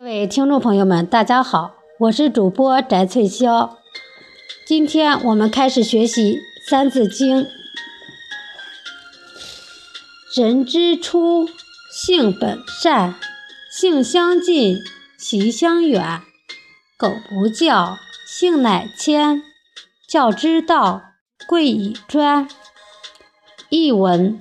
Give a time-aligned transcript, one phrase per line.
[0.00, 3.76] 各位听众朋友们，大家好，我是主播翟翠霄。
[4.66, 6.36] 今天我们开始学习
[6.68, 7.44] 《三字经》。
[10.34, 11.48] 人之初，
[11.92, 13.14] 性本善，
[13.70, 14.78] 性相近，
[15.16, 16.20] 习相远。
[16.98, 19.42] 苟不教，性乃迁。
[20.08, 21.02] 教之道，
[21.46, 22.48] 贵以专。
[23.68, 24.38] 译文：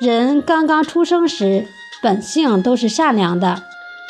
[0.00, 1.66] 人刚刚出生时，
[2.00, 3.64] 本性都是善良的，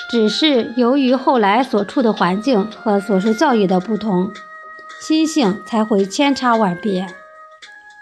[0.08, 4.32] 只是由于后来所处的环境和所受教育的不同，
[5.00, 7.06] 心性才会千差万别。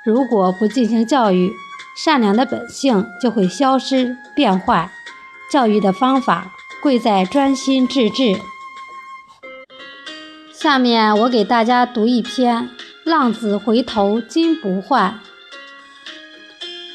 [0.05, 1.51] 如果不进行教育，
[1.97, 4.91] 善良的本性就会消失变坏。
[5.51, 8.37] 教育的方法贵在专心致志。
[10.53, 12.65] 下面我给大家读一篇
[13.05, 15.11] 《浪子回头金不换》。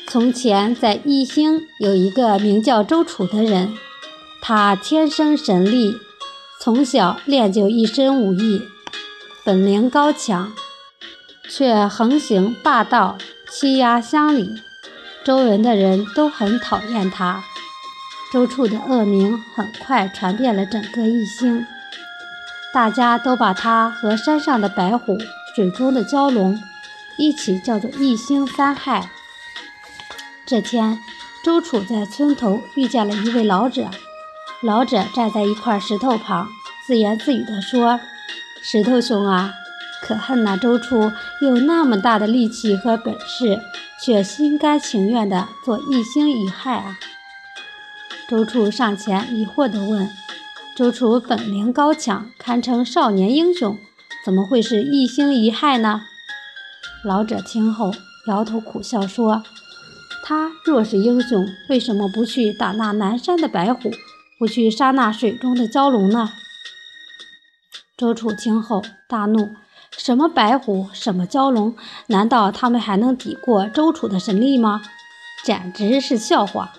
[0.07, 3.73] 从前在宜兴有一个名叫周楚的人，
[4.41, 5.98] 他天生神力，
[6.59, 8.62] 从小练就一身武艺，
[9.43, 10.54] 本领高强，
[11.49, 13.17] 却横行霸道，
[13.51, 14.55] 欺压乡里，
[15.23, 17.43] 周围的人都很讨厌他。
[18.32, 21.65] 周处的恶名很快传遍了整个宜兴。
[22.71, 25.17] 大家都把他和山上的白虎、
[25.55, 26.62] 水中的蛟龙
[27.17, 29.10] 一起叫做“一星三害”。
[30.45, 30.99] 这天，
[31.43, 33.90] 周楚在村头遇见了一位老者，
[34.62, 36.49] 老者站在一块石头旁，
[36.85, 37.98] 自言自语地说
[38.62, 39.54] ：“石头兄啊，
[40.01, 43.62] 可恨那周处有那么大的力气和本事，
[44.04, 46.98] 却心甘情愿地做一星一害啊！”
[48.27, 50.10] 周处上前疑惑地问。
[50.76, 53.77] 周处本领高强，堪称少年英雄，
[54.26, 56.01] 怎么会是一星一害呢？
[57.04, 57.94] 老者听后
[58.27, 59.44] 摇头苦笑说
[60.23, 63.91] ：“他若是英雄，为什么不去打那南山的白虎，
[64.40, 66.31] 不去杀那水中的蛟龙呢？”
[67.95, 69.53] 周楚听后大怒
[69.95, 71.75] ：“什么白虎，什么蛟龙？
[72.07, 74.81] 难道他们还能抵过周楚的神力吗？
[75.44, 76.72] 简直是笑话！”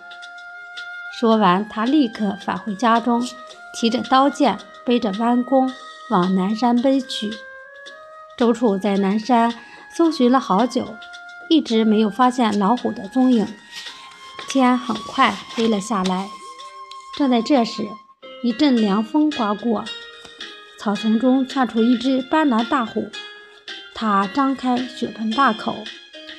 [1.20, 3.22] 说完，他立刻返回家中。
[3.72, 5.70] 提着刀剑，背着弯弓，
[6.10, 7.30] 往南山奔去。
[8.36, 9.54] 周楚在南山
[9.94, 10.96] 搜寻了好久，
[11.48, 13.46] 一直没有发现老虎的踪影。
[14.48, 16.28] 天很快黑了下来。
[17.16, 17.86] 正在这时，
[18.42, 19.84] 一阵凉风刮过，
[20.78, 23.10] 草丛中窜出一只斑斓大虎。
[23.94, 25.84] 它张开血盆大口，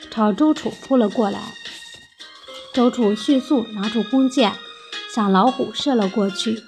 [0.10, 1.40] 朝周楚扑了过来。
[2.74, 4.54] 周楚迅速拿出弓箭，
[5.14, 6.64] 向老虎射了过去。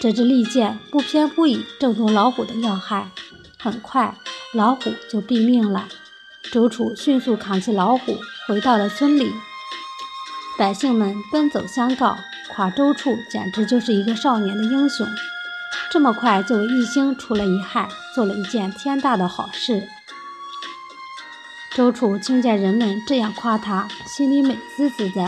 [0.00, 3.10] 这支利箭不偏不倚，正中老虎的要害。
[3.58, 4.16] 很快，
[4.54, 5.88] 老虎就毙命了。
[6.50, 9.30] 周楚迅速扛起老虎，回到了村里。
[10.58, 12.16] 百姓们奔走相告，
[12.60, 15.06] 夸周处简直就是一个少年的英雄，
[15.90, 19.88] 这么快就为一星除了一害，做了一件天大的好事。
[21.74, 25.26] 周楚听见人们这样夸他，心里美滋滋的。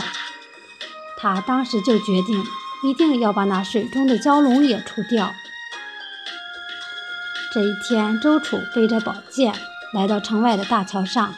[1.17, 2.45] 他当时就决定。
[2.83, 5.33] 一定要把那水中的蛟龙也除掉。
[7.51, 9.55] 这一天，周楚背着宝剑
[9.95, 11.33] 来到城外的大桥上。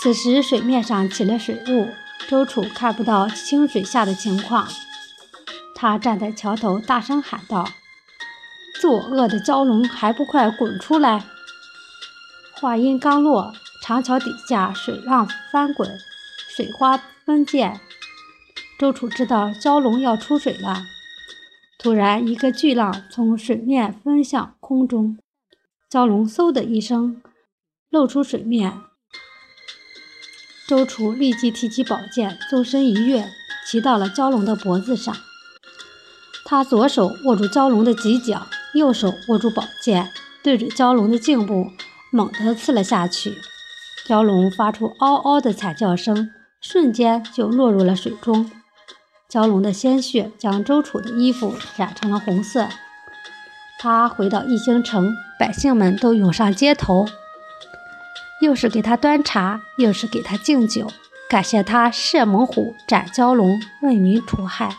[0.00, 1.88] 此时水面上起了水雾，
[2.28, 4.66] 周楚看不到清水下的情况。
[5.74, 7.68] 他站在桥头，大声喊道
[8.80, 11.24] ：“作恶的蛟龙，还不快滚出来！”
[12.60, 13.52] 话音刚落，
[13.82, 15.90] 长桥底下水浪翻滚，
[16.56, 17.80] 水花喷溅。
[18.78, 20.84] 周楚知道蛟龙要出水了，
[21.78, 25.18] 突然一个巨浪从水面奔向空中，
[25.90, 27.22] 蛟龙嗖的一声
[27.90, 28.80] 露出水面。
[30.66, 33.30] 周楚立即提起宝剑，纵身一跃，
[33.66, 35.14] 骑到了蛟龙的脖子上。
[36.46, 40.10] 他左手握住蛟龙的犄角，右手握住宝剑，
[40.42, 41.70] 对准蛟龙的颈部
[42.10, 43.38] 猛地刺了下去。
[44.06, 46.30] 蛟龙发出嗷嗷的惨叫声，
[46.60, 48.50] 瞬间就落入了水中。
[49.30, 52.68] 蛟龙的鲜血将周楚的衣服染成了红色。
[53.78, 57.06] 他回到义兴城，百姓们都涌上街头，
[58.44, 60.86] 又是给他端茶，又是给他敬酒，
[61.30, 64.76] 感谢他射猛虎、斩蛟龙，为民除害。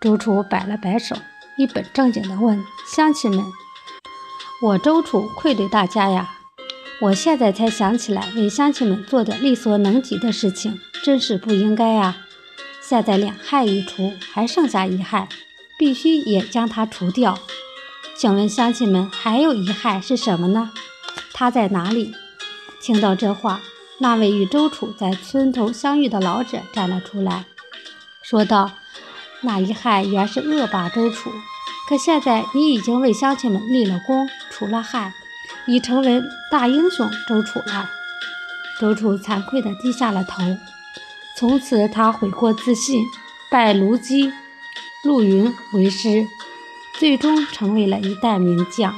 [0.00, 1.16] 周楚摆了摆手，
[1.58, 3.44] 一本正经地问乡亲们
[4.62, 6.30] ：“我周楚愧对大家呀！
[7.02, 12.18] 我现在才想起来，为乡亲们做点力所能及的事情，真是不应该呀！”
[12.80, 15.28] 现在两害已除，还剩下一害，
[15.76, 17.36] 必须也将它除掉。
[18.16, 20.70] 请问乡亲们，还有一害是什么呢？
[21.32, 22.14] 它在哪里？
[22.80, 23.60] 听到这话，
[23.98, 27.44] 那位与周楚在村头相遇的老者站了出来，
[28.22, 28.72] 说道
[29.42, 31.30] ：“那一害原是恶霸周楚，
[31.88, 35.12] 可现在你已经为乡亲们立了功，除了害，
[35.66, 37.90] 已成为大英雄周楚了。
[38.80, 40.42] 周楚惭愧地低下了头。
[41.36, 43.04] 从此，他悔过自新，
[43.50, 44.32] 拜卢基、
[45.04, 46.26] 陆云为师，
[46.98, 48.94] 最终成为了一代名将。